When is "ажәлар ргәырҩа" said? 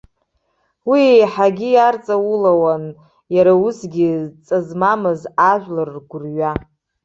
5.49-6.51